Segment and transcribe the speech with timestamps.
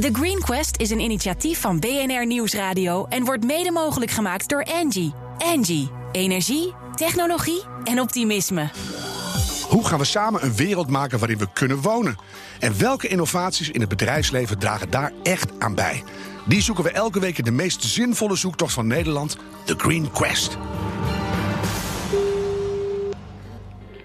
[0.00, 4.64] The Green Quest is een initiatief van BNR Nieuwsradio en wordt mede mogelijk gemaakt door
[4.64, 5.12] Angie.
[5.38, 8.70] Angie, energie, technologie en optimisme.
[9.68, 12.16] Hoe gaan we samen een wereld maken waarin we kunnen wonen?
[12.58, 16.02] En welke innovaties in het bedrijfsleven dragen daar echt aan bij?
[16.46, 20.56] Die zoeken we elke week in de meest zinvolle zoektocht van Nederland, The Green Quest.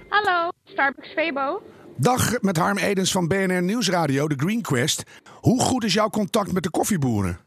[0.10, 1.62] Hallo, Starbucks Febo.
[1.98, 5.04] Dag met Harm Edens van BNR Nieuwsradio, The Green Quest.
[5.34, 7.40] Hoe goed is jouw contact met de koffieboeren?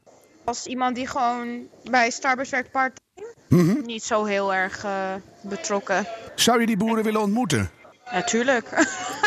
[0.44, 6.06] Als iemand die gewoon bij Starbucks werkt part-time, niet zo heel erg eh, betrokken.
[6.34, 7.70] Zou je die boeren willen ontmoeten?
[8.12, 8.68] Natuurlijk.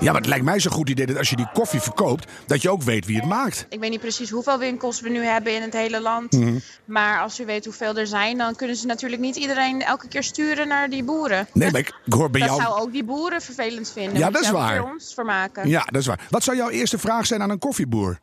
[0.00, 2.62] Ja, maar het lijkt mij zo'n goed idee dat als je die koffie verkoopt, dat
[2.62, 3.66] je ook weet wie het maakt.
[3.68, 6.32] ik weet niet precies hoeveel winkels we nu hebben in het hele land.
[6.32, 6.58] Mhm.
[6.84, 10.22] Maar als u weet hoeveel er zijn, dan kunnen ze natuurlijk niet iedereen elke keer
[10.22, 11.48] sturen naar die boeren.
[11.52, 12.62] Nee, maar ik, ik hoor bij dat jou.
[12.62, 14.18] zou ook die boeren vervelend vinden.
[14.18, 14.84] Ja, dat is waar.
[14.92, 15.68] ons vermaken.
[15.68, 16.26] Ja, dat is waar.
[16.30, 18.18] Wat zou jouw eerste vraag zijn aan een koffieboer?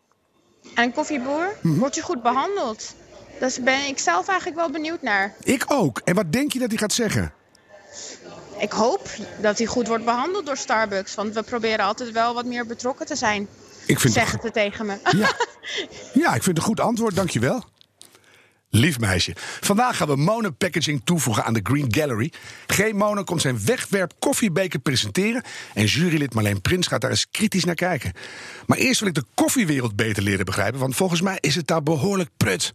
[0.76, 1.80] En een koffieboer, Mhm.
[1.80, 2.96] wordt je goed behandeld?
[3.40, 5.34] Daar ben ik zelf eigenlijk wel benieuwd naar.
[5.44, 6.02] Ik ook.
[6.04, 7.34] En wat denk je dat hij gaat zeggen?
[8.60, 9.10] Ik hoop
[9.42, 11.16] dat hij goed wordt behandeld door Starbucks.
[11.16, 13.48] Want we proberen altijd wel wat meer betrokken te zijn.
[13.86, 14.98] Ik vind Zeg het, het tegen me.
[15.18, 15.36] ja.
[16.24, 17.16] ja, ik vind het een goed antwoord.
[17.16, 17.64] Dankjewel.
[18.70, 19.34] Lief meisje.
[19.62, 22.32] Vandaag gaan we Mono Packaging toevoegen aan de Green Gallery.
[22.68, 22.92] G.
[22.92, 25.44] Mono komt zijn wegwerp koffiebeker presenteren.
[25.74, 28.14] En jurylid Marleen Prins gaat daar eens kritisch naar kijken.
[28.66, 30.80] Maar eerst wil ik de koffiewereld beter leren begrijpen.
[30.80, 32.72] Want volgens mij is het daar behoorlijk prut.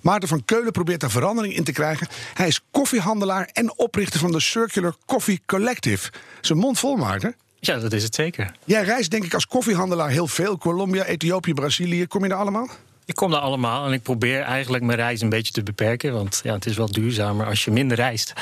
[0.00, 2.06] Maarten van Keulen probeert daar verandering in te krijgen.
[2.34, 6.10] Hij is koffiehandelaar en oprichter van de Circular Coffee Collective.
[6.40, 7.36] Zijn mond vol, Maarten.
[7.60, 8.52] Ja, dat is het zeker.
[8.64, 10.58] Jij reist denk ik als koffiehandelaar heel veel.
[10.58, 12.06] Colombia, Ethiopië, Brazilië.
[12.06, 12.68] Kom je daar allemaal?
[13.04, 16.12] Ik kom daar allemaal en ik probeer eigenlijk mijn reis een beetje te beperken.
[16.12, 18.32] Want ja, het is wel duurzamer als je minder reist.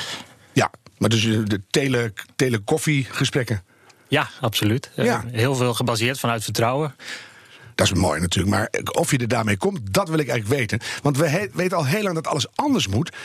[0.53, 3.63] Ja, maar dus de tele, tele-koffiegesprekken.
[4.07, 4.91] Ja, absoluut.
[4.95, 5.23] Ja.
[5.31, 6.95] heel veel gebaseerd vanuit vertrouwen.
[7.77, 10.79] Dat is mooi natuurlijk, maar of je er daarmee komt, dat wil ik eigenlijk weten.
[11.01, 13.15] Want we weten al heel lang dat alles anders moet.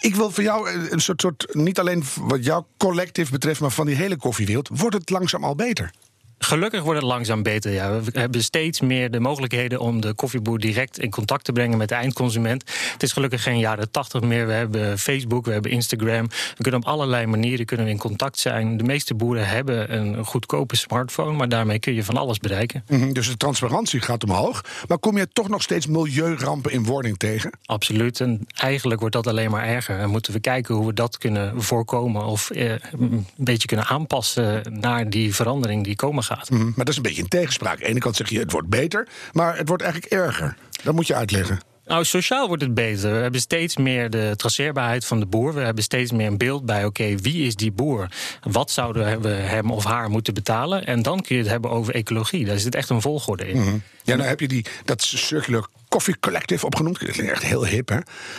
[0.00, 3.70] Ik wil voor jou eh, een soort, soort, niet alleen wat jouw collectief betreft, maar
[3.70, 5.90] van die hele koffiewereld, wordt het langzaam al beter?
[6.38, 7.72] Gelukkig wordt het langzaam beter.
[7.72, 8.00] Ja.
[8.00, 11.88] We hebben steeds meer de mogelijkheden om de koffieboer direct in contact te brengen met
[11.88, 12.64] de eindconsument.
[12.92, 14.46] Het is gelukkig geen jaren tachtig meer.
[14.46, 16.26] We hebben Facebook, we hebben Instagram.
[16.56, 18.76] We kunnen op allerlei manieren kunnen in contact zijn.
[18.76, 22.84] De meeste boeren hebben een goedkope smartphone, maar daarmee kun je van alles bereiken.
[22.88, 24.64] Mhm, Dus de transparantie gaat omhoog.
[24.88, 27.50] Maar kom je toch nog steeds milieurampen in wording tegen?
[27.64, 28.20] Absoluut.
[28.20, 29.98] En eigenlijk wordt dat alleen maar erger.
[29.98, 34.78] En moeten we kijken hoe we dat kunnen voorkomen of eh, een beetje kunnen aanpassen
[34.80, 36.25] naar die verandering die komen gaat.
[36.48, 37.74] Mhm, Maar dat is een beetje in tegenspraak.
[37.74, 40.56] Aan de ene kant zeg je het wordt beter, maar het wordt eigenlijk erger.
[40.84, 41.58] Dat moet je uitleggen.
[41.86, 43.10] Nou, sociaal wordt het beter.
[43.12, 45.54] We hebben steeds meer de traceerbaarheid van de boer.
[45.54, 48.08] We hebben steeds meer een beeld bij, oké, wie is die boer?
[48.42, 50.86] Wat zouden we hem of haar moeten betalen?
[50.86, 52.44] En dan kun je het hebben over ecologie.
[52.44, 53.82] Daar zit echt een volgorde in.
[54.02, 57.00] Ja, nou heb je die, dat Circular Coffee Collective opgenoemd.
[57.00, 57.98] Dat klinkt echt heel hip, hè?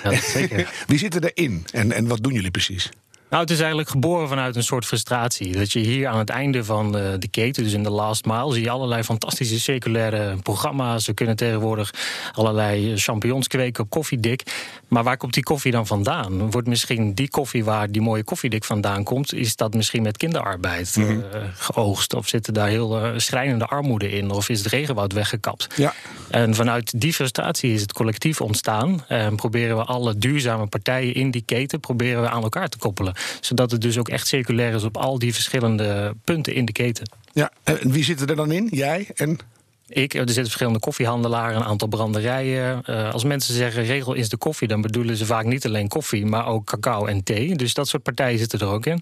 [0.09, 0.71] Ja, zeker.
[0.87, 2.89] Wie zitten erin en, en wat doen jullie precies?
[3.29, 5.57] Nou, het is eigenlijk geboren vanuit een soort frustratie.
[5.57, 8.53] Dat je hier aan het einde van eh, de keten, dus in de last mile,
[8.53, 11.05] zie je allerlei fantastische circulaire programma's.
[11.05, 11.93] We kunnen tegenwoordig
[12.33, 14.43] allerlei champignons kweken op koffiedik.
[14.87, 16.51] Maar waar komt die koffie dan vandaan?
[16.51, 20.95] Wordt misschien die koffie waar die mooie koffiedik vandaan komt, is dat misschien met kinderarbeid
[20.97, 21.17] eh,
[21.53, 22.13] geoogst?
[22.13, 24.31] Of zitten daar heel eh, schrijnende armoede in?
[24.31, 25.67] Of is het regenwoud weggekapt?
[25.75, 25.93] Ja.
[26.29, 29.03] En vanuit die frustratie is het collectief ontstaan.
[29.07, 33.15] En proberen we alle duurzame partijen in die keten proberen we aan elkaar te koppelen.
[33.41, 37.09] Zodat het dus ook echt circulair is op al die verschillende punten in de keten.
[37.33, 38.67] Ja, en wie zitten er dan in?
[38.71, 39.39] Jij en
[39.87, 42.83] Ik, er zitten verschillende koffiehandelaren, een aantal branderijen.
[42.83, 46.25] Eh, als mensen zeggen regel is de koffie, dan bedoelen ze vaak niet alleen koffie,
[46.25, 47.55] maar ook cacao en thee.
[47.55, 49.01] Dus dat soort partijen zitten er ook in.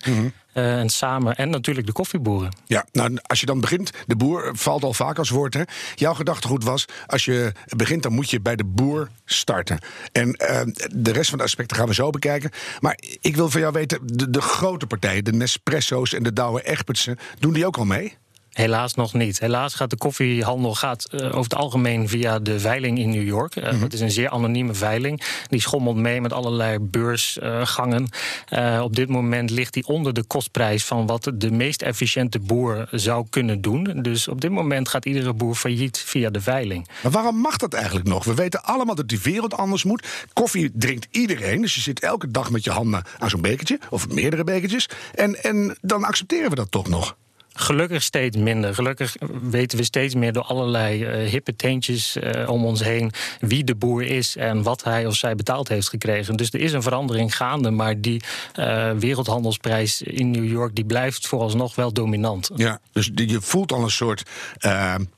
[0.54, 2.52] Eh, en samen, en natuurlijk de koffieboeren.
[2.66, 5.54] Ja, nou, als je dan begint, de boer valt al vaak als woord.
[5.54, 5.62] Hè?
[5.96, 9.80] Jouw gedachtegoed was, als je begint, dan moet je bij de boer starten.
[10.12, 10.62] En eh,
[10.94, 12.52] de rest van de aspecten gaan we zo bekijken.
[12.80, 16.62] Maar ik wil van jou weten, de, de grote partijen, de Nespresso's en de Douwe
[16.62, 18.18] Egbertsen, doen die ook al mee?
[18.56, 19.40] Helaas nog niet.
[19.40, 23.56] Helaas gaat de koffiehandel gaat, eh, over het algemeen via de veiling in New York.
[23.56, 25.22] Eh, Het is een zeer anonieme veiling.
[25.48, 28.08] Die schommelt mee met allerlei beursgangen.
[28.48, 32.88] Eh, op dit moment ligt die onder de kostprijs van wat de meest efficiënte boer
[32.92, 34.02] zou kunnen doen.
[34.02, 36.88] Dus op dit moment gaat iedere boer failliet via de veiling.
[37.04, 38.24] Maar waarom mag dat eigenlijk nog?
[38.24, 40.08] We weten allemaal dat die wereld anders moet.
[40.34, 44.10] Koffie drinkt iedereen, dus je zit elke dag met je handen aan zo'n bekertje, of
[44.10, 44.90] meerdere bekertjes.
[45.14, 47.16] En, en dan accepteren we dat toch nog.
[47.58, 48.76] Gelukkig steeds minder.
[48.76, 49.16] Gelukkig
[49.50, 53.76] weten we steeds meer door allerlei uh, hippe teentjes uh, om ons heen wie de
[53.76, 56.36] boer is en wat hij of zij betaald heeft gekregen.
[56.36, 58.22] Dus er is een verandering gaande, maar die
[58.60, 62.50] uh, wereldhandelsprijs in New York die blijft vooralsnog wel dominant.
[62.56, 64.24] Ja, dus je voelt al een soort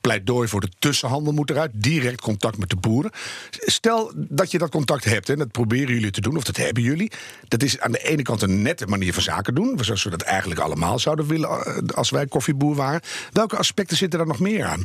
[0.00, 3.10] pleidooi voor de tussenhandel moet eruit, direct contact met de boeren.
[3.50, 6.82] Stel dat je dat contact hebt, en dat proberen jullie te doen, of dat hebben
[6.82, 7.12] jullie.
[7.48, 10.22] Dat is aan de ene kant een nette manier van zaken doen, zoals we dat
[10.22, 13.00] eigenlijk allemaal zouden willen als wij koffieboer waren.
[13.32, 14.84] Welke aspecten zitten daar nog meer aan?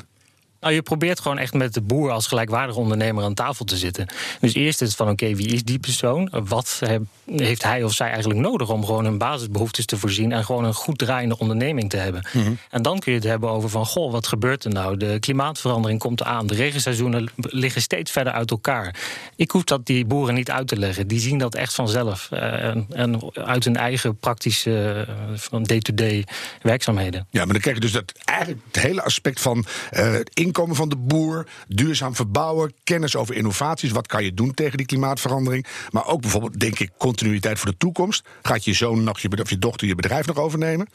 [0.63, 4.07] Nou, je probeert gewoon echt met de boer als gelijkwaardige ondernemer aan tafel te zitten.
[4.39, 6.29] Dus eerst is het van: oké, wie is die persoon?
[6.43, 6.81] Wat
[7.25, 10.73] heeft hij of zij eigenlijk nodig om gewoon hun basisbehoeftes te voorzien en gewoon een
[10.73, 12.27] goed draaiende onderneming te hebben?
[12.33, 12.51] Mhm.
[12.69, 14.97] En dan kun je het hebben over van: goh, wat gebeurt er nou?
[14.97, 16.47] De klimaatverandering komt aan.
[16.47, 18.95] De regenseizoenen liggen steeds verder uit elkaar.
[19.35, 21.07] Ik hoef dat die boeren niet uit te leggen.
[21.07, 22.29] Die zien dat echt vanzelf.
[22.33, 26.25] Uh, en, uit hun eigen praktische van day-to-day
[26.61, 27.27] werkzaamheden.
[27.29, 30.15] Ja, maar dan krijg je dus dat eigenlijk het hele aspect van uh,
[30.53, 33.91] inkomen van de boer, duurzaam verbouwen, kennis over innovaties.
[33.91, 35.65] Wat kan je doen tegen die klimaatverandering?
[35.91, 38.27] Maar ook bijvoorbeeld, denk ik, continuïteit voor de toekomst.
[38.41, 40.87] Gaat je zoon nog of je dochter je bedrijf nog overnemen?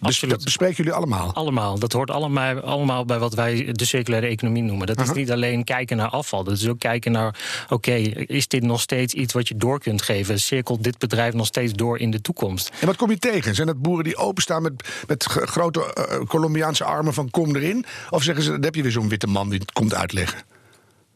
[0.00, 0.34] Absoluut.
[0.34, 1.34] Dat bespreken jullie allemaal?
[1.34, 1.78] Allemaal.
[1.78, 4.86] Dat hoort allemaal, allemaal bij wat wij de circulaire economie noemen.
[4.86, 6.44] Dat is niet alleen kijken naar afval.
[6.44, 7.92] Dat is ook kijken naar, oké,
[8.26, 10.40] is dit nog steeds iets wat je door kunt geven?
[10.40, 12.70] Cirkelt dit bedrijf nog steeds door in de toekomst?
[12.80, 13.54] En wat kom je tegen?
[13.54, 17.84] Zijn dat boeren die openstaan met, met grote uh, Colombiaanse armen van kom erin?
[18.10, 20.38] Of zeggen ze, dan heb je weer zo'n witte man die het komt uitleggen?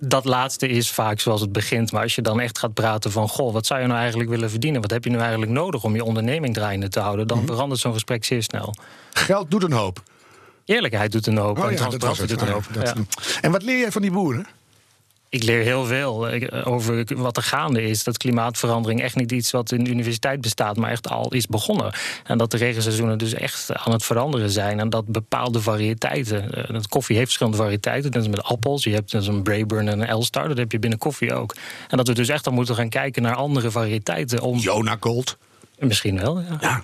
[0.06, 1.92] Dat laatste is vaak zoals het begint.
[1.92, 3.28] Maar als je dan echt gaat praten van...
[3.28, 4.80] goh, wat zou je nou eigenlijk willen verdienen?
[4.80, 7.26] Wat heb je nu eigenlijk nodig om je onderneming draaiende te houden?
[7.26, 7.46] Dan mhm.
[7.46, 8.74] verandert zo'n gesprek zeer snel.
[9.12, 10.02] Geld doet een hoop.
[10.64, 11.58] Eerlijkheid doet een hoop.
[11.58, 12.64] Oh, en transparantie doet een hoop.
[12.74, 12.94] Ja.
[13.40, 14.46] En wat leer jij van die boeren?
[15.28, 18.04] Ik leer heel veel eh, over wat er gaande is.
[18.04, 21.92] Dat klimaatverandering echt niet iets wat in de universiteit bestaat, maar echt al is begonnen.
[22.24, 24.80] En dat de regenseizoenen dus echt aan het veranderen zijn.
[24.80, 26.54] En dat bepaalde variëteiten.
[26.54, 28.10] Eh, dat koffie heeft verschillende variëteiten.
[28.10, 28.84] Dat is met appels.
[28.84, 30.48] Je hebt dus een Brayburn en een Elstar.
[30.48, 31.54] Dat heb je binnen koffie ook.
[31.88, 34.40] En dat we dus echt al moeten gaan kijken naar andere variëteiten.
[34.40, 34.60] Om...
[35.00, 35.36] Gold.
[35.78, 36.58] Misschien wel, ja.
[36.60, 36.80] ja.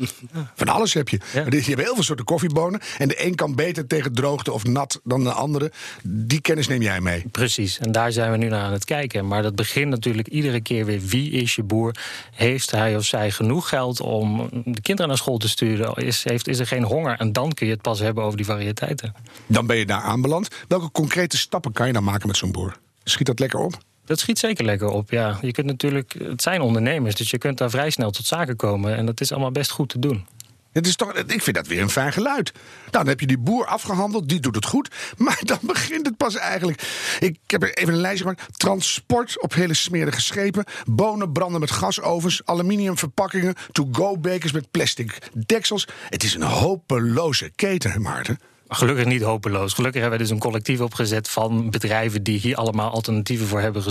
[0.54, 1.20] Van alles heb je.
[1.32, 1.44] Ja.
[1.44, 2.80] Je hebt heel veel soorten koffiebonen.
[2.98, 5.72] En de een kan beter tegen droogte of nat dan de andere.
[6.02, 7.24] Die kennis neem jij mee.
[7.30, 9.26] Precies, en daar zijn we nu naar aan het kijken.
[9.26, 11.00] Maar dat begint natuurlijk iedere keer weer.
[11.00, 11.94] Wie is je boer?
[12.30, 15.94] Heeft hij of zij genoeg geld om de kinderen naar school te sturen?
[15.94, 17.18] Is, heeft, is er geen honger?
[17.18, 19.14] En dan kun je het pas hebben over die variëteiten.
[19.46, 20.48] Dan ben je daar aanbeland.
[20.68, 22.76] Welke concrete stappen kan je dan maken met zo'n boer?
[23.04, 23.78] Schiet dat lekker op?
[24.04, 25.38] Dat schiet zeker lekker op, ja.
[25.40, 28.96] Je kunt natuurlijk, het zijn ondernemers, dus je kunt daar vrij snel tot zaken komen.
[28.96, 30.26] En dat is allemaal best goed te doen.
[30.72, 32.52] Het is toch, ik vind dat weer een fijn geluid.
[32.90, 34.88] Dan heb je die boer afgehandeld, die doet het goed.
[35.16, 36.82] Maar dan begint het pas eigenlijk.
[37.20, 38.58] Ik heb er even een lijstje gemaakt.
[38.58, 40.64] Transport op hele smerige schepen.
[40.84, 42.40] Bonen branden met gasovens.
[42.44, 43.54] Aluminium verpakkingen.
[43.72, 45.88] To-go bekers met plastic deksels.
[46.08, 48.38] Het is een hopeloze keten, Maarten.
[48.72, 49.72] Gelukkig niet hopeloos.
[49.72, 53.82] Gelukkig hebben we dus een collectief opgezet van bedrijven die hier allemaal alternatieven voor hebben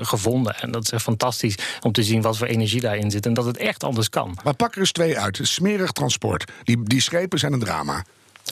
[0.00, 0.54] gevonden.
[0.54, 3.44] En dat is echt fantastisch om te zien wat voor energie daarin zit en dat
[3.44, 4.38] het echt anders kan.
[4.44, 5.38] Maar pak er eens twee uit.
[5.42, 6.52] Smerig transport.
[6.64, 8.04] Die, die schepen zijn een drama.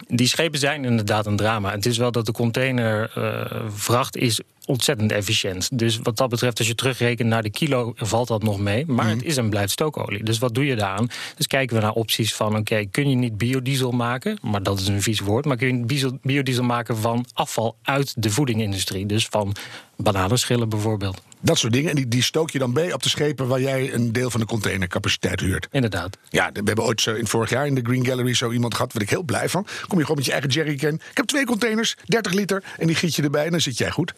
[0.06, 1.70] Die schepen zijn inderdaad een drama.
[1.70, 5.78] Het is wel dat de containervracht uh, is ontzettend efficiënt.
[5.78, 8.86] Dus wat dat betreft, als je terugrekent naar de kilo, valt dat nog mee.
[8.86, 9.14] Maar mhm.
[9.14, 10.24] het is en blijft stookolie.
[10.24, 11.08] Dus wat doe je daaraan?
[11.36, 14.38] Dus kijken we naar opties van: oké, kun je niet biodiesel maken?
[14.42, 15.44] Maar dat is een vies woord.
[15.44, 19.06] Maar kun je biodiesel maken van afval uit de voedingindustrie?
[19.06, 19.54] Dus van
[19.96, 21.22] bananenschillen bijvoorbeeld.
[21.40, 21.90] Dat soort dingen.
[21.90, 24.40] En die, die stook je dan bij op de schepen waar jij een deel van
[24.40, 25.68] de containercapaciteit huurt.
[25.70, 26.18] Inderdaad.
[26.28, 28.92] Ja, we hebben ooit zo in vorig jaar in de Green Gallery zo iemand gehad.
[28.92, 29.66] Waar ik heel blij van.
[29.86, 30.94] Kom je gewoon met je eigen jerrycan.
[30.94, 32.64] Ik heb twee containers, 30 liter.
[32.78, 34.14] En die giet je erbij en dan zit jij goed.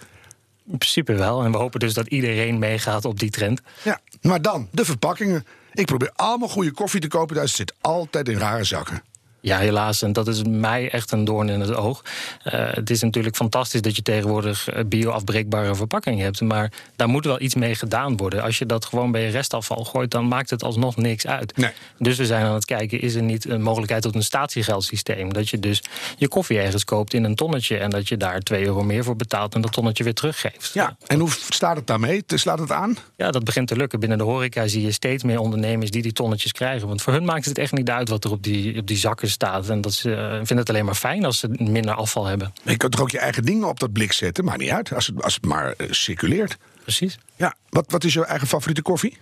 [0.67, 1.45] In principe wel.
[1.45, 3.61] En we hopen dus dat iedereen meegaat op die trend.
[3.83, 5.47] Ja, maar dan de verpakkingen.
[5.73, 7.37] Ik probeer allemaal goede koffie te kopen.
[7.41, 9.03] Het zit altijd in rare zakken.
[9.41, 10.03] Ja, helaas.
[10.03, 12.05] En dat is mij echt een doorn in het oog.
[12.05, 16.41] Uh, het is natuurlijk fantastisch dat je tegenwoordig eh, bio-afbreekbare verpakkingen hebt.
[16.41, 18.43] Maar daar moet wel iets mee gedaan worden.
[18.43, 21.57] Als je dat gewoon bij je restafval gooit, dan maakt het alsnog niks uit.
[21.57, 21.71] Nee.
[21.99, 25.33] Dus we zijn aan het kijken, is er niet een mogelijkheid tot een statiegeldsysteem?
[25.33, 25.83] Dat je dus
[26.17, 29.17] je koffie ergens koopt in een tonnetje en dat je daar 2 euro meer voor
[29.17, 30.71] betaalt en dat tonnetje weer teruggeeft.
[30.73, 32.23] Ja, en hoe staat het daarmee?
[32.27, 32.97] Slaat het aan?
[33.17, 34.01] Ja, dat begint te lukken.
[34.01, 36.89] Binnen de horeca zie je steeds meer ondernemers die die tonnetjes krijgen.
[36.89, 39.30] Want voor hun maakt het echt niet uit wat er op die, op die zakken
[39.31, 39.69] staat.
[39.69, 42.53] En dat ze uh, vinden het alleen maar fijn als ze minder afval hebben.
[42.63, 44.45] je kunt toch ook je eigen dingen op dat blik zetten?
[44.45, 46.57] Maakt niet uit, als het, als het maar uh, circuleert.
[46.83, 47.19] Precies.
[47.37, 49.19] Ja, wat, wat is jouw eigen favoriete koffie?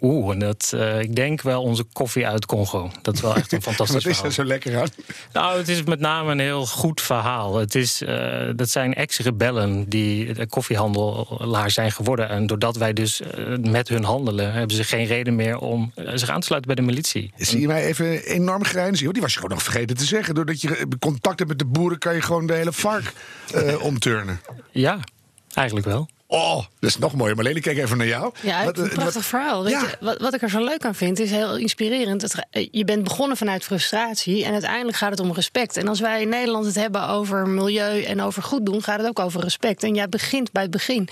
[0.00, 2.90] Oeh, en dat, uh, ik denk wel onze koffie uit Congo.
[3.02, 4.88] Dat is wel echt een fantastisch Wat is er zo lekker aan?
[5.32, 7.56] Nou, het is met name een heel goed verhaal.
[7.56, 12.28] Het is, uh, dat zijn ex-rebellen die de koffiehandelaar zijn geworden.
[12.28, 14.52] En doordat wij dus uh, met hun handelen...
[14.52, 17.32] hebben ze geen reden meer om zich aan te sluiten bij de militie.
[17.36, 19.12] Zie je mij even enorm grijnzen?
[19.12, 20.34] Die was je gewoon nog vergeten te zeggen.
[20.34, 21.98] Doordat je contact hebt met de boeren...
[21.98, 23.12] kan je gewoon de hele vark
[23.80, 24.40] omturnen.
[24.70, 24.98] Ja,
[25.54, 26.08] eigenlijk wel.
[26.30, 27.34] Oh, dat is nog mooier.
[27.34, 28.32] Marlene, kijk even naar jou.
[28.40, 29.64] Ja, wat, een prachtig wat, verhaal.
[29.64, 32.22] Weet je, wat, wat, ik er zo leuk aan vind, is heel inspirerend.
[32.22, 35.76] Het, je bent begonnen vanuit frustratie en uiteindelijk gaat het om respect.
[35.76, 39.08] En als wij in Nederland het hebben over milieu en over goed doen, gaat het
[39.08, 39.82] ook over respect.
[39.82, 41.08] En jij begint bij het begin.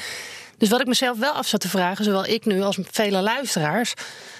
[0.58, 3.94] Dus wat ik mezelf wel af zat te vragen, zowel ik nu als vele luisteraars.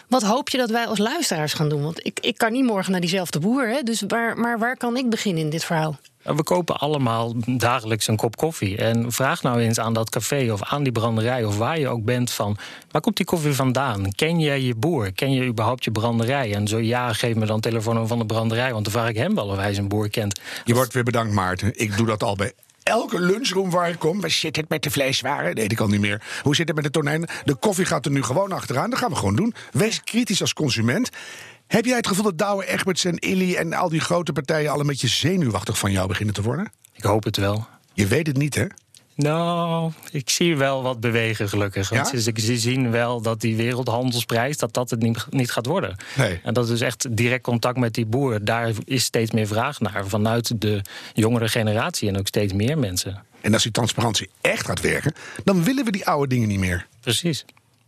[0.09, 1.83] Wat hoop je dat wij als luisteraars gaan doen?
[1.83, 3.69] Want ik, ik kan niet morgen naar diezelfde boer.
[3.69, 3.83] Hè?
[3.83, 5.99] Dus waar, maar waar kan ik beginnen in dit verhaal?
[6.35, 8.77] We kopen allemaal dagelijks een kop koffie.
[8.77, 12.05] En vraag nou eens aan dat café of aan die branderij of waar je ook
[12.05, 12.57] bent van...
[12.91, 14.13] waar komt die koffie vandaan?
[14.13, 15.13] Ken jij je boer?
[15.13, 16.55] Ken je überhaupt je branderij?
[16.55, 18.73] En zo ja, geef me dan telefoon van de branderij...
[18.73, 20.41] want dan vraag ik hem wel of hij zijn boer kent.
[20.65, 21.73] Je wordt weer bedankt, Maarten.
[21.75, 22.53] Ik doe dat al bij
[22.83, 24.21] elke lunchroom waar ik kom.
[24.21, 25.55] Waar zit het met de vleeswaren?
[25.55, 26.23] Nee, ik al niet meer.
[26.43, 27.29] Hoe zit het met de tonijn?
[27.45, 28.91] De koffie gaat er nu gewoon achteraan.
[28.91, 29.55] Dat gaan we gewoon doen.
[29.73, 31.11] Wees kritisch als consument.
[31.67, 34.81] Heb jij het gevoel dat Douwe Egberts en Illy en al die grote partijen al
[34.81, 36.73] een beetje zenuwachtig van jou beginnen te worden?
[36.93, 37.67] Ik hoop het wel.
[37.93, 38.67] Je weet het niet, hè?
[39.15, 41.89] Nou, ik zie wel wat bewegen, gelukkig.
[41.89, 42.33] Want ja?
[42.41, 45.97] ze zien wel dat die wereldhandelsprijs dat dat het niet, niet gaat worden.
[46.17, 46.41] Nee.
[46.43, 48.45] En dat is dus echt direct contact met die boer.
[48.45, 50.83] Daar is steeds meer vraag naar vanuit de
[51.15, 53.25] jongere generatie en ook steeds meer mensen.
[53.41, 56.87] En als die transparantie echt gaat werken, dan willen we die oude dingen niet meer.
[57.01, 57.45] Precies.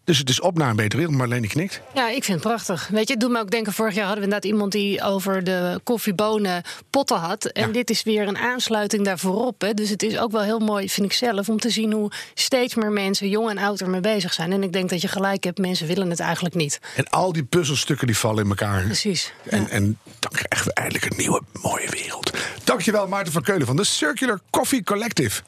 [0.08, 1.16] Dus het is op naar een betere wereld.
[1.18, 1.80] Marlene knikt.
[1.94, 2.88] Ja, ik vind het prachtig.
[2.88, 3.72] Weet je, het doet me ook denken...
[3.72, 7.44] vorig jaar hadden we inderdaad iemand die over de koffiebonen potten had.
[7.44, 9.74] En dit is weer een aansluiting daarvoor Hè.
[9.74, 11.48] Dus het is ook wel heel mooi, vind ik zelf...
[11.48, 14.52] om te zien hoe steeds meer mensen, jong en oud, ermee bezig zijn.
[14.52, 16.80] En ik denk dat je gelijk hebt, mensen willen het eigenlijk niet.
[16.96, 18.82] En al die puzzelstukken die vallen in elkaar.
[18.82, 19.32] Precies.
[19.48, 22.38] En, en dan krijgen we eindelijk een nieuwe mooie wereld.
[22.64, 25.42] Dankjewel Maarten van Keulen van de Circular Coffee Collective.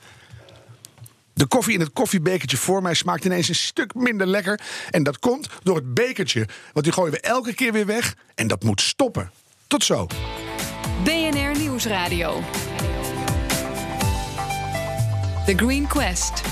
[1.41, 4.61] De koffie in het koffiebekertje voor mij smaakt ineens een stuk minder lekker.
[4.91, 6.49] En dat komt door het bekertje.
[6.73, 8.17] Want die gooien we elke keer weer weg.
[8.35, 9.31] En dat moet stoppen.
[9.67, 10.07] Tot zo.
[11.05, 12.41] BNR Nieuwsradio.
[15.47, 16.43] The Green Quest.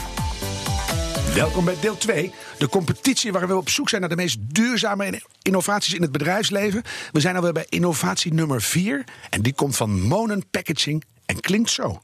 [1.35, 2.33] Welkom bij deel 2.
[2.59, 6.83] De competitie waar we op zoek zijn naar de meest duurzame innovaties in het bedrijfsleven.
[7.13, 9.05] We zijn alweer bij innovatie nummer 4.
[9.31, 12.01] En die komt van Monen Packaging en klinkt zo.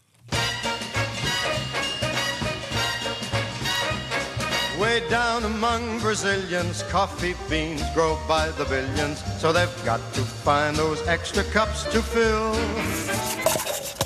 [4.94, 9.24] Way down among Brazilians, coffee beans grow by the billions.
[9.40, 12.54] So they've got to find those extra cups to fill.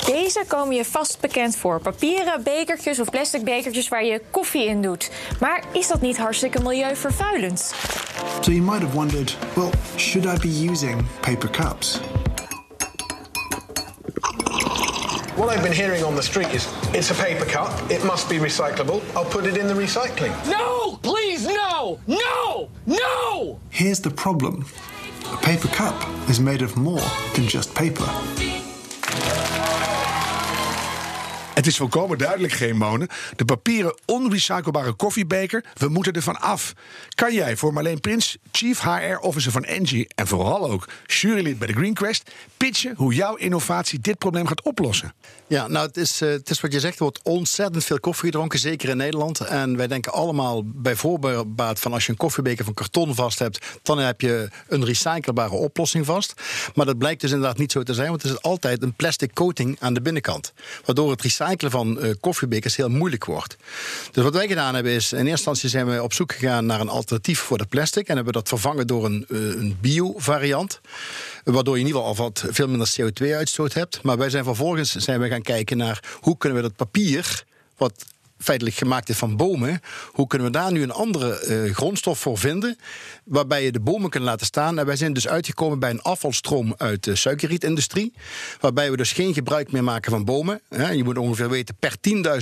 [0.07, 1.80] Deze komen je vast bekend voor.
[1.80, 5.11] Papieren bekertjes of plastic bekertjes waar je koffie in doet.
[5.40, 7.75] Maar is dat niet hartstikke milieuvervuilend?
[8.40, 12.00] So you might have wondered, well, should I be using paper cups?
[15.38, 18.38] What I've been hearing on the street is it's a paper cup, it must be
[18.38, 20.35] recyclable, I'll put it in the recycling.
[20.50, 20.97] No!
[20.97, 22.00] Please, no!
[22.09, 22.68] No!
[22.87, 23.61] No!
[23.71, 24.66] Here's the problem
[25.33, 25.95] a paper cup
[26.28, 28.02] is made of more than just paper.
[31.69, 33.09] Is volkomen duidelijk, geen monen.
[33.37, 36.73] De papieren onrecyclebare koffiebeker, we moeten ervan af.
[37.15, 40.09] Kan jij voor Marleen Prins, Chief HR Officer van Engie...
[40.15, 42.31] en vooral ook jurylid bij de Green Quest...
[42.57, 45.15] pitchen hoe jouw innovatie dit probleem gaat oplossen?
[45.47, 48.25] Ja, nou, het is, uh, het is wat je zegt, er wordt ontzettend veel koffie
[48.25, 49.41] gedronken, zeker in Nederland.
[49.41, 53.67] En wij denken allemaal bij voorbaat van als je een koffiebeker van karton vast hebt...
[53.83, 56.35] dan heb je een recyclebare oplossing vast.
[56.75, 59.35] Maar dat blijkt dus inderdaad niet zo te zijn, want er is altijd een plastic
[59.35, 60.53] coating aan de binnenkant.
[60.85, 63.57] Waardoor het recyclen van uh, koffiebekers heel moeilijk wordt.
[64.12, 66.81] Dus wat wij gedaan hebben is, in eerste instantie zijn we op zoek gegaan naar
[66.81, 68.09] een alternatief voor de plastic.
[68.09, 70.81] En hebben dat vervangen door een, uh, een bio-variant.
[71.45, 74.03] Waardoor je in ieder geval al wat veel minder CO2-uitstoot hebt.
[74.03, 77.45] Maar wij zijn vervolgens zijn we gaan kijken naar hoe kunnen we dat papier
[77.77, 78.05] wat
[78.38, 79.80] feitelijk gemaakt is van bomen.
[80.12, 82.78] Hoe kunnen we daar nu een andere uh, grondstof voor vinden?
[83.25, 84.78] Waarbij je de bomen kunt laten staan.
[84.78, 88.12] En wij zijn dus uitgekomen bij een afvalstroom uit de suikerrietindustrie.
[88.61, 90.61] Waarbij we dus geen gebruik meer maken van bomen.
[90.92, 91.95] Je moet ongeveer weten, per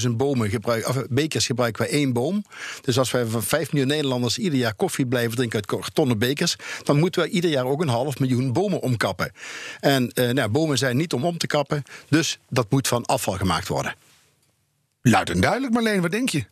[0.03, 2.45] 10.000 bomen gebruik, of bekers gebruiken wij één boom.
[2.81, 6.57] Dus als wij van 5 miljoen Nederlanders ieder jaar koffie blijven drinken uit kartonnen bekers.
[6.83, 9.33] dan moeten we ieder jaar ook een half miljoen bomen omkappen.
[9.81, 11.83] En uh, nou, bomen zijn niet om om te kappen.
[12.09, 13.95] Dus dat moet van afval gemaakt worden.
[15.09, 16.45] Luid en duidelijk, Marleen, wat denk je?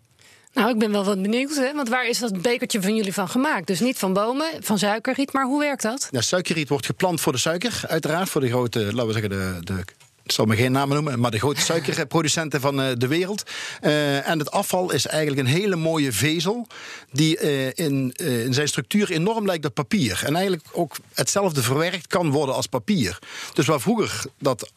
[0.52, 1.74] Nou, ik ben wel wat benieuwd, hè?
[1.74, 3.66] want waar is dat bekertje van jullie van gemaakt?
[3.66, 6.08] Dus niet van bomen, van suikerriet, maar hoe werkt dat?
[6.10, 9.58] Ja, suikerriet wordt geplant voor de suiker, uiteraard, voor de grote, laten we zeggen, de,
[9.60, 9.84] de
[10.24, 13.42] ik zal me geen namen noemen, maar de grote suikerproducenten van eh, de wereld.
[13.82, 16.66] Uh, en het afval is eigenlijk een hele mooie vezel
[17.10, 20.22] die uh, in, in, zijn structuur enorm lijkt op papier.
[20.24, 23.18] En eigenlijk ook hetzelfde verwerkt kan worden als papier.
[23.52, 24.72] Dus waar vroeger dat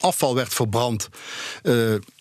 [0.00, 1.08] afval werd verbrand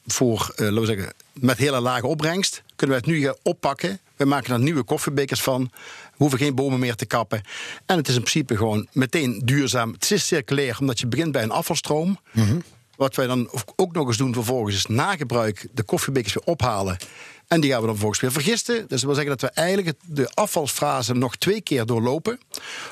[0.08, 4.00] voor, laten we zeggen, met hele lage opbrengst, kunnen we het nu oppakken.
[4.16, 5.72] We maken er nieuwe koffiebekers van.
[5.72, 7.42] We hoeven geen bomen meer te kappen.
[7.86, 9.92] En het is in principe gewoon meteen duurzaam.
[9.92, 12.20] Het is circulair, omdat je begint bij een afvalstroom.
[12.96, 16.98] Wat wij dan ook nog eens doen vervolgens is na gebruik de koffiebekers weer ophalen.
[17.48, 18.76] En die gaan we dan vervolgens weer vergisten.
[18.76, 22.40] Dus dat wil zeggen dat we eigenlijk de afvalfase nog twee keer doorlopen.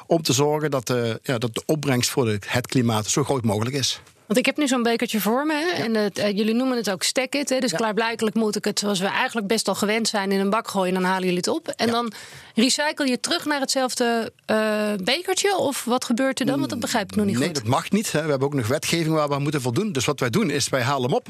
[0.06, 3.76] Om te zorgen dat de, ja, dat de opbrengst voor het klimaat zo groot mogelijk
[3.76, 4.02] is.
[4.28, 5.54] Want ik heb nu zo'n bekertje voor me.
[5.54, 5.84] Hè?
[5.84, 7.50] En het, uh, jullie noemen het ook stack it.
[7.50, 7.60] Hè?
[7.60, 7.78] Dus ja.
[7.78, 10.96] klaarblijkelijk moet ik het, zoals we eigenlijk best al gewend zijn, in een bak gooien.
[10.96, 11.68] En dan halen jullie het op.
[11.68, 12.12] En dan
[12.56, 15.58] recycle je terug naar hetzelfde uh, bekertje?
[15.58, 16.58] Of wat gebeurt er dan?
[16.58, 17.54] Want dat begrijp ik nog niet nee, goed.
[17.54, 18.12] Nee, dat mag niet.
[18.12, 18.24] Hè.
[18.24, 19.92] We hebben ook nog wetgeving waar we moeten voldoen.
[19.92, 21.28] Dus wat wij doen is, wij halen hem op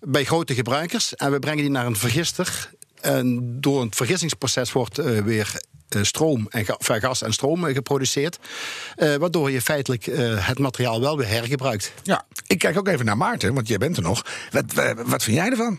[0.00, 1.14] bij grote gebruikers.
[1.14, 2.70] En we brengen die naar een vergister.
[3.00, 5.62] En door het vergissingsproces wordt uh, weer
[6.00, 8.38] stroom en ga, gas en stroom geproduceerd.
[8.96, 11.92] Uh, waardoor je feitelijk uh, het materiaal wel weer hergebruikt.
[12.02, 14.26] Ja, ik kijk ook even naar Maarten, want jij bent er nog.
[14.50, 14.64] Wat,
[15.04, 15.78] wat vind jij ervan?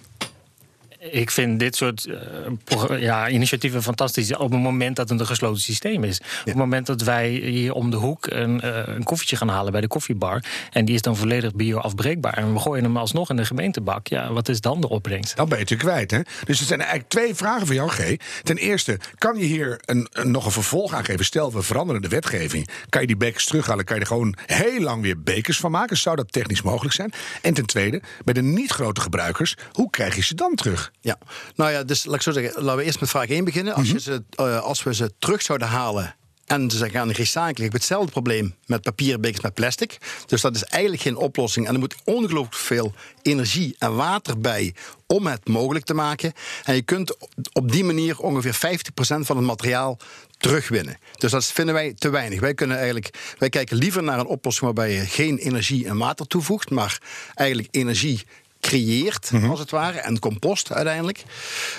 [1.12, 5.62] Ik vind dit soort uh, ja, initiatieven fantastisch op het moment dat het een gesloten
[5.62, 6.18] systeem is.
[6.18, 6.40] Ja.
[6.40, 9.72] Op het moment dat wij hier om de hoek een, uh, een koffietje gaan halen
[9.72, 10.44] bij de koffiebar.
[10.72, 12.34] En die is dan volledig bio-afbreekbaar.
[12.34, 14.08] En we gooien hem alsnog in de gemeentebak.
[14.08, 15.36] Ja, wat is dan de opbrengst?
[15.36, 16.12] Dan ben je het kwijt.
[16.12, 16.20] Hè?
[16.46, 18.16] Dus er zijn eigenlijk twee vragen voor jou, G.
[18.44, 21.26] Ten eerste, kan je hier een, een, nog een vervolg aan geven?
[21.26, 22.68] Stel, we veranderen de wetgeving.
[22.90, 23.86] Kan je die bekers terughalen?
[23.86, 25.98] Kan je er gewoon heel lang weer bekers van maken?
[25.98, 27.14] Zou dat technisch mogelijk zijn?
[27.42, 30.92] En ten tweede, bij de niet-grote gebruikers, hoe krijg je ze dan terug?
[31.02, 31.18] Ja,
[31.56, 33.74] nou ja, dus laat ik zo zeggen, laten we eerst met vraag 1 beginnen.
[33.74, 37.72] Als, je ze, uh, als we ze terug zouden halen en ze gaan recyclen, heb
[37.72, 39.98] je hetzelfde probleem met papieren bekers met plastic.
[40.26, 41.68] Dus dat is eigenlijk geen oplossing.
[41.68, 44.74] En er moet ongelooflijk veel energie en water bij
[45.08, 46.34] om het mogelijk te maken.
[46.64, 47.18] En je kunt
[47.54, 48.58] op die manier ongeveer 50%
[48.98, 49.98] van het materiaal
[50.38, 50.98] terugwinnen.
[51.18, 52.40] Dus dat vinden wij te weinig.
[52.40, 56.28] Wij, kunnen eigenlijk, wij kijken liever naar een oplossing waarbij je geen energie en water
[56.28, 57.02] toevoegt, maar
[57.36, 58.24] eigenlijk energie
[58.64, 59.50] creëert, mm -hmm.
[59.50, 61.24] als het ware, en compost uiteindelijk.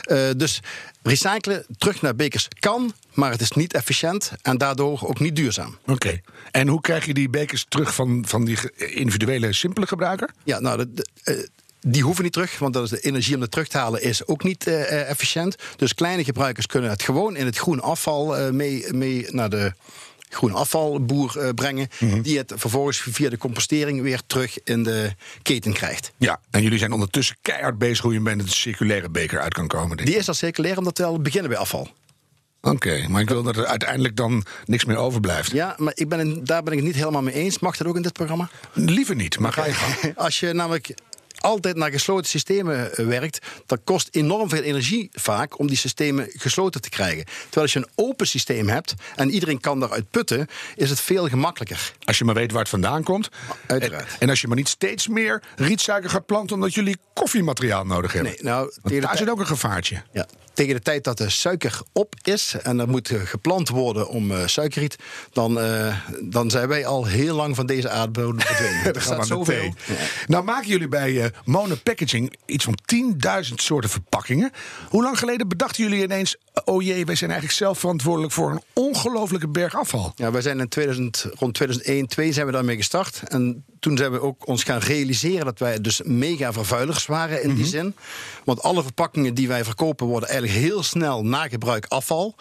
[0.06, 0.60] Uh, dus
[1.02, 5.76] recyclen terug naar bekers kan, maar het is niet efficiënt en daardoor ook niet duurzaam.
[5.82, 5.92] Oké.
[5.92, 6.22] Okay.
[6.50, 10.30] En hoe krijg je die bekers terug van, van die individuele simpele gebruiker?
[10.44, 11.46] Ja, nou, de, de, uh,
[11.80, 14.26] die hoeven niet terug, want dat is de energie om het terug te halen is
[14.26, 15.56] ook niet uh, efficiënt.
[15.76, 19.72] Dus kleine gebruikers kunnen het gewoon in het groen afval mee, mee naar de
[20.34, 21.88] groen afvalboer uh, brengen.
[21.98, 22.22] Mm -hmm.
[22.22, 26.12] Die het vervolgens via de compostering weer terug in de keten krijgt.
[26.16, 29.66] Ja, en jullie zijn ondertussen keihard bezig hoe je met een circulaire beker uit kan
[29.66, 29.96] komen.
[29.96, 31.88] Die is al circulair omdat we al beginnen bij afval.
[32.60, 35.52] Oké, okay, maar ik wil dat er uiteindelijk dan niks meer overblijft.
[35.52, 37.58] Ja, maar ik ben in, daar ben ik het niet helemaal mee eens.
[37.58, 38.48] Mag dat ook in dit programma?
[38.72, 40.16] Liever niet, maar ga je gang.
[40.26, 40.94] Als je namelijk
[41.44, 46.80] altijd naar gesloten systemen werkt, dat kost enorm veel energie vaak om die systemen gesloten
[46.80, 47.24] te krijgen.
[47.24, 51.28] Terwijl als je een open systeem hebt en iedereen kan daaruit putten, is het veel
[51.28, 51.92] gemakkelijker.
[52.04, 53.28] Als je maar weet waar het vandaan komt.
[53.66, 54.08] Uiteraard.
[54.12, 58.12] En, en als je maar niet steeds meer rietsuiker gaat planten omdat jullie koffiemateriaal nodig
[58.12, 58.32] hebben.
[58.32, 60.02] Nee, nou, Want daar zit ook een gevaartje.
[60.12, 64.30] Ja, tegen de tijd dat de suiker op is en er moet geplant worden om
[64.30, 64.96] uh, suikerriet,
[65.32, 68.94] dan, uh, dan zijn wij al heel lang van deze aardbodem verdwenen.
[68.94, 69.62] er staat zoveel.
[69.62, 69.94] Ja.
[70.26, 74.52] Nou maken jullie bij uh, Mono Packaging iets van 10.000 soorten verpakkingen.
[74.88, 78.62] Hoe lang geleden bedachten jullie ineens, oh jee, wij zijn eigenlijk zelf verantwoordelijk voor een
[78.72, 80.12] ongelofelijke berg afval?
[80.16, 83.22] Ja, wij zijn in 2000, rond 2001, 2002 zijn we daarmee gestart.
[83.28, 87.48] En toen zijn we ook ons gaan realiseren dat wij dus mega vervuilers waren in
[87.48, 87.62] mm -hmm.
[87.62, 87.94] die zin.
[88.44, 92.34] Want alle verpakkingen die wij verkopen worden eigenlijk heel snel na gebruik afval.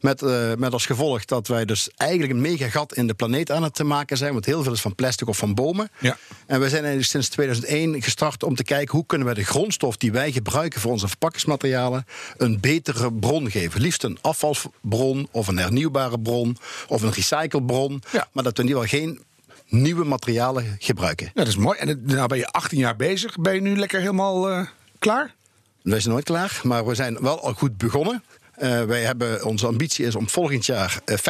[0.00, 3.50] Met, uh, met als gevolg dat wij dus eigenlijk een mega gat in de planeet
[3.50, 4.32] aan het te maken zijn.
[4.32, 5.90] Want heel veel is van plastic of van bomen.
[5.98, 6.16] Ja.
[6.46, 9.96] En we zijn eigenlijk sinds 2001 gestart om te kijken hoe kunnen we de grondstof
[9.96, 13.80] die wij gebruiken voor onze verpakkingsmaterialen een betere bron geven.
[13.80, 16.56] Liefst een afvalbron of een hernieuwbare bron
[16.88, 18.02] of een recyclebron.
[18.12, 18.28] Ja.
[18.32, 19.20] Maar dat we in ieder geval geen
[19.68, 21.26] nieuwe materialen gebruiken.
[21.26, 21.78] Ja, dat is mooi.
[21.78, 23.36] En nou ben je 18 jaar bezig.
[23.36, 24.66] Ben je nu lekker helemaal uh,
[24.98, 25.34] klaar?
[25.82, 28.22] Wij zijn nooit klaar, maar we zijn wel al goed begonnen.
[28.62, 31.20] Uh, wij hebben, onze ambitie is om volgend jaar uh, 50%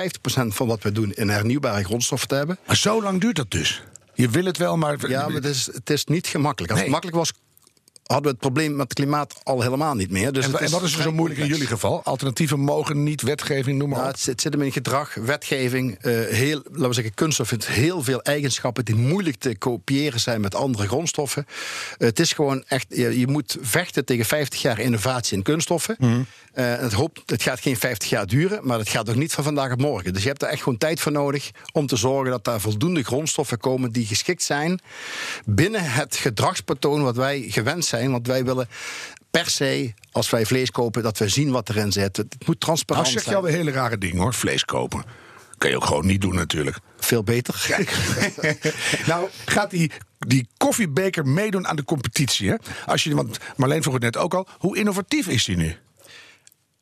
[0.46, 2.59] van wat we doen in hernieuwbare grondstoffen te hebben.
[2.66, 3.83] Maar zo lang duurt dat dus?
[4.20, 5.09] Je wil het wel, maar...
[5.09, 6.72] Ja, maar het is, het is niet gemakkelijk.
[6.72, 6.90] Als Nee.
[6.90, 7.33] het makkelijk was,
[8.11, 10.33] hadden we het probleem met het klimaat al helemaal niet meer.
[10.33, 12.03] Dus en, het en wat is er zo moeilijk in jullie geval?
[12.05, 14.14] Alternatieven mogen niet, wetgeving, noem maar Nou, op.
[14.14, 18.03] het, zit- zit hem in gedrag, wetgeving, eh, heel, laten we zeggen, kunststof heeft heel
[18.03, 21.46] veel eigenschappen die moeilijk te kopiëren zijn met andere grondstoffen.
[21.46, 25.96] Eh, het is gewoon echt, je, je moet vechten tegen 50 jaar innovatie in kunststoffen.
[25.99, 26.20] Mhm.
[26.53, 29.44] Eh, het, hoop, het gaat geen 50 jaar duren, maar het gaat ook niet van
[29.44, 30.12] vandaag op morgen.
[30.12, 33.03] Dus je hebt er echt gewoon tijd voor nodig om te zorgen dat daar voldoende
[33.03, 34.81] grondstoffen komen die geschikt zijn
[35.44, 38.00] binnen het gedragspatroon wat wij gewend zijn.
[38.09, 38.69] Want wij willen
[39.31, 42.17] per se, als wij vlees kopen, dat we zien wat erin zit.
[42.17, 43.45] Het moet transparant Nou zeg je zijn.
[43.45, 44.35] alweer hele rare dingen hoor.
[44.35, 45.05] Vlees kopen.
[45.59, 46.79] Kan je ook gewoon niet doen natuurlijk.
[46.99, 47.67] Veel beter.
[49.07, 52.49] nou, gaat die, die koffiebeker meedoen aan de competitie?
[52.49, 52.55] Hè?
[52.87, 54.49] Als je, want Marleen vroeg het net ook al.
[54.59, 55.77] Hoe innovatief is die nu?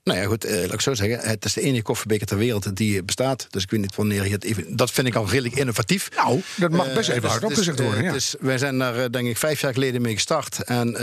[0.09, 1.29] Nou ja, goed, eh, laat ik zo zeggen.
[1.29, 3.47] Het is de enige koffiebeker ter wereld die bestaat.
[3.51, 4.77] Dus ik weet niet wanneer je het even...
[4.77, 6.09] Dat vind ik al redelijk innovatief.
[6.17, 8.05] Nou, dat mag best Eh, even dus hardop het is, gezegd worden.
[8.05, 8.13] Ja.
[8.15, 10.63] is- wij zijn daar, eh, denk ik, vijf jaar geleden mee gestart.
[10.65, 10.97] En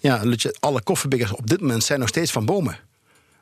[0.00, 0.22] ja,
[0.60, 2.78] alle koffiebekers op dit moment zijn nog steeds van bomen.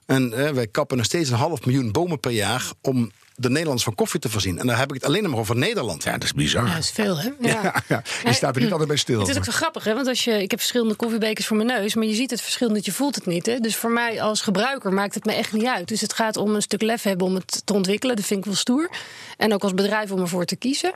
[0.07, 2.71] En wij kappen nog steeds een half miljoen bomen per jaar...
[2.81, 4.59] om de Nederlanders van koffie te voorzien.
[4.59, 6.03] En dan heb ik het alleen maar over Nederland.
[6.03, 6.67] Ja, dat is bizar.
[6.67, 7.31] Ja, dat is veel, hè?
[7.41, 8.03] Ja, ja.
[8.25, 9.19] Je staat er niet altijd bij stil.
[9.19, 9.95] Het is ook zo grappig, hè?
[9.95, 12.69] Want als je, ik heb verschillende koffiebekers voor mijn neus, maar je ziet het verschil
[12.69, 13.47] niet, je voelt het niet.
[13.47, 13.59] Hè?
[13.59, 15.89] Dus voor mij als gebruiker maakt het me echt niet uit.
[15.89, 18.17] Dus het gaat om een stuk lef hebben om het te ontwikkelen.
[18.17, 18.91] Dat vind ik wel stoer.
[19.37, 20.93] En ook als bedrijf om ervoor te kiezen.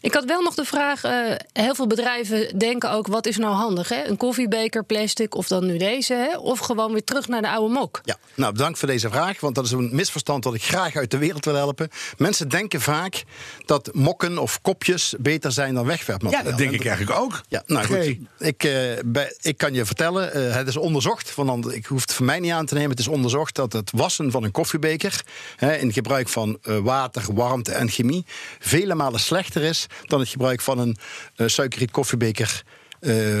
[0.00, 1.12] Ik had wel nog de vraag: eh,
[1.52, 3.88] heel veel bedrijven denken ook: wat is nou handig?
[3.88, 4.04] Hè?
[4.04, 6.36] Een koffiebeker, plastic of dan nu deze, hè?
[6.38, 8.00] of gewoon weer terug naar de oude mok.
[8.04, 11.10] Ja, nou bedankt voor deze vraag, want dat is een misverstand dat ik graag uit
[11.10, 11.81] de wereld wil helpen.
[12.16, 13.22] Mensen denken vaak
[13.64, 16.44] dat mokken of kopjes beter zijn dan wegwerpmateriaal.
[16.44, 17.40] Ja, dat denk En ik eigenlijk ook.
[17.48, 18.16] Ja, nou goed.
[18.38, 18.72] Ik, eh,
[19.04, 21.30] bij- ik kan je vertellen, eh, het is onderzocht.
[21.30, 22.90] Van, ik hoef het voor mij niet aan te nemen.
[22.90, 25.24] Het is onderzocht dat het wassen van een koffiebeker...
[25.56, 28.24] Hè, in gebruik van eh, water, warmte en chemie...
[28.58, 30.96] vele malen slechter is dan het gebruik van een
[31.36, 32.62] uh, suikeriet koffiebeker...
[33.00, 33.38] eh,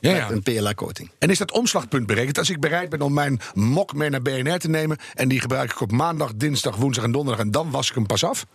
[0.00, 1.10] Ja, een PLA-coating.
[1.18, 2.38] En is dat omslagpunt berekend?
[2.38, 4.98] Als ik bereid ben om mijn mok mee naar BNR te nemen...
[5.14, 7.44] en die gebruik ik op maandag, dinsdag, woensdag en donderdag...
[7.44, 8.46] en dan was ik hem pas af?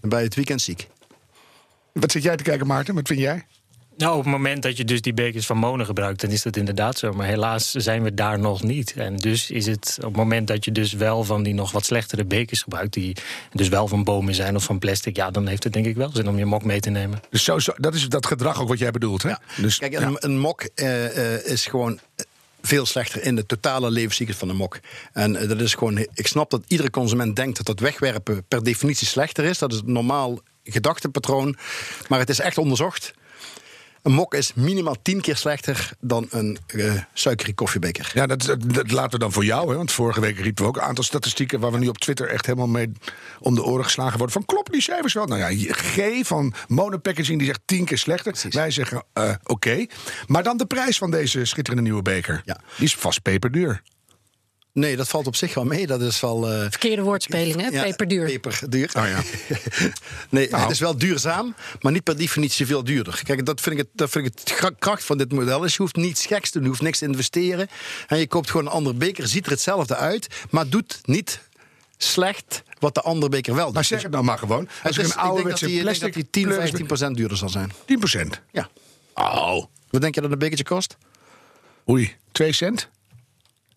[0.00, 0.88] Dan ben je het weekend ziek.
[1.92, 2.94] Wat zit jij te kijken, Maarten?
[2.94, 3.46] Wat vind jij?
[3.98, 6.56] Nou, op het moment dat je dus die bekers van Monen gebruikt, dan is dat
[6.56, 7.12] inderdaad zo.
[7.12, 8.92] Maar helaas zijn we daar nog niet.
[8.96, 11.84] En dus is het op het moment dat je dus wel van die nog wat
[11.84, 13.16] slechtere bekers gebruikt, die
[13.52, 16.10] dus wel van bomen zijn of van plastic, ja, dan heeft het denk ik wel
[16.12, 17.20] zin om je mok mee te nemen.
[17.30, 19.32] Dus zo, zo, dat is dat gedrag ook wat jij bedoelt, hè?
[19.56, 20.02] Dus, Kijk, ja.
[20.02, 21.98] een, een mok eh, eh, is gewoon
[22.62, 24.80] veel slechter in de totale levenscyclus van een mok.
[25.12, 26.06] En eh, dat is gewoon.
[26.14, 29.58] Ik snap dat iedere consument denkt dat dat wegwerpen per definitie slechter is.
[29.58, 31.56] Dat is het normaal gedachtepatroon.
[32.08, 33.12] Maar het is echt onderzocht.
[34.08, 38.10] Een mok is minimaal tien keer slechter dan een uh, suikerie koffiebeker.
[38.14, 39.70] Ja, dat, dat, dat laten we dan voor jou.
[39.70, 39.76] Hè?
[39.76, 41.60] Want vorige week riepen we ook een aantal statistieken...
[41.60, 42.92] waar we nu op Twitter echt helemaal mee
[43.40, 44.32] om de oren geslagen worden.
[44.32, 45.26] Van kloppen die cijfers wel?
[45.26, 48.34] Nou ja, G van Monopackaging die zegt tien keer slechter.
[48.50, 49.52] Wij zeggen uh, oké.
[49.52, 49.90] Okay.
[50.26, 52.42] Maar dan de prijs van deze schitterende nieuwe beker.
[52.44, 52.60] Ja.
[52.76, 53.82] Die is vast peperduur.
[54.78, 55.86] Nee, dat valt op zich wel mee.
[55.86, 56.52] Dat is wel.
[56.52, 57.66] Uh, Verkeerde woordspeling, hè?
[57.68, 58.24] ja, peperduur.
[58.24, 58.90] Peperduur.
[58.96, 59.22] Oh ja.
[60.30, 60.62] nee, nou.
[60.62, 63.20] het is wel duurzaam, maar niet per definitie veel duurder.
[63.24, 65.64] Kijk, dat vind ik het, dat vind ik het kracht van dit model.
[65.64, 67.68] Is je hoeft niets geks te doen, je hoeft niks te investeren.
[68.06, 71.40] En je koopt gewoon een andere beker, ziet er hetzelfde uit, maar doet niet
[71.96, 73.74] slecht wat de andere beker wel doet.
[73.74, 74.68] Maar zeg het nou maar gewoon.
[74.82, 76.08] Als het ik is, een ouderwetse ik denk dat die, plastic...
[76.08, 77.72] ik denk dat die 10, 15 procent duurder zal zijn.
[77.84, 78.40] 10 procent?
[78.52, 78.68] Ja.
[79.14, 79.64] Oh.
[79.90, 80.96] Wat denk je dat een bekertje kost?
[81.88, 82.88] Oei, 2 cent?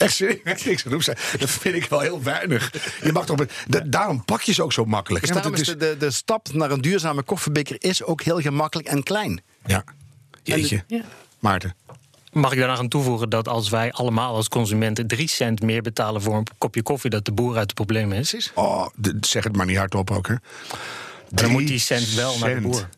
[0.05, 0.83] Echt serieus?
[0.83, 1.05] Niks.
[1.39, 2.71] Dat vind ik wel heel weinig.
[3.03, 5.25] Je mag toch, da daarom pak je ze ook zo makkelijk.
[5.25, 8.87] Dus daarom is de, de, de stap naar een duurzame koffiebeker is ook heel gemakkelijk
[8.87, 9.41] en klein.
[9.65, 9.83] Ja.
[10.43, 10.83] Jeetje.
[10.87, 11.01] Ja.
[11.39, 11.75] Maarten.
[12.31, 16.21] Mag ik daarna gaan toevoegen dat als wij allemaal als consumenten 3 cent meer betalen
[16.21, 18.51] voor een kopje koffie, dat de boer uit de problemen is?
[18.53, 18.87] Oh,
[19.21, 20.35] zeg het maar niet hardop ook, hè.
[21.29, 22.89] Dan moet die cent wel naar de boer.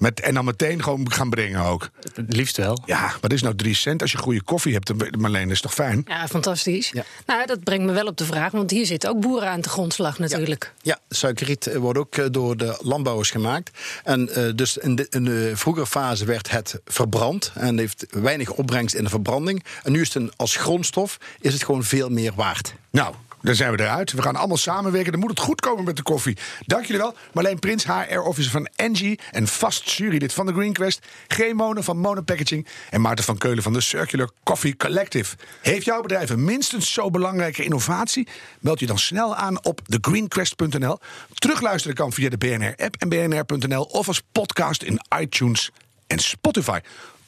[0.00, 1.90] Met, en dan meteen gewoon gaan brengen ook.
[2.14, 2.82] Het liefst wel.
[2.84, 5.50] Ja, wat is nou 3 cent als je goede koffie hebt, Marleen?
[5.50, 6.04] Is toch fijn?
[6.06, 6.90] Ja, fantastisch.
[6.90, 7.04] Ja.
[7.26, 9.68] Nou, dat brengt me wel op de vraag, want hier zitten ook boeren aan de
[9.68, 10.72] grondslag natuurlijk.
[10.82, 13.78] Ja, ja suikeriet wordt ook door de landbouwers gemaakt.
[14.04, 18.50] En uh, dus in de, in de vroegere fase werd het verbrand en heeft weinig
[18.50, 19.64] opbrengst in de verbranding.
[19.82, 22.74] En nu is het een, als grondstof is het gewoon veel meer waard.
[22.90, 24.12] Nou, dan zijn we eruit.
[24.12, 25.12] We gaan allemaal samenwerken.
[25.12, 26.36] Dan moet het goed komen met de koffie.
[26.66, 27.14] Dank jullie wel.
[27.32, 31.06] Marleen Prins, HR-officer van Engie en vast jurylid van de Green Quest.
[31.28, 31.38] G.
[31.74, 32.66] Van Mono Packaging.
[32.90, 35.36] En Maarten van Keulen van de Circular Coffee Collective.
[35.60, 38.28] Heeft jouw bedrijf een minstens zo belangrijke innovatie?
[38.60, 40.98] Meld je dan snel aan op thegreenquest.nl.
[41.34, 43.82] Terugluisteren kan via de BNR-app en bnr.nl...
[43.82, 45.70] of als podcast in iTunes
[46.06, 46.78] en Spotify.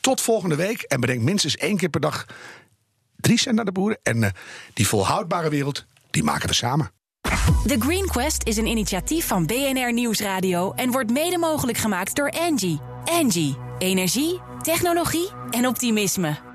[0.00, 2.26] Tot volgende week en bedenk minstens één keer per dag...
[3.16, 3.98] drie cent naar de boeren.
[4.02, 4.28] En uh,
[4.72, 6.90] die volhoudbare wereld die maken we samen.
[7.66, 12.28] The Green Quest is een initiatief van BNR Nieuwsradio en wordt mede mogelijk gemaakt door
[12.28, 12.80] Engie.
[13.04, 16.51] Engie, energie, technologie en optimisme.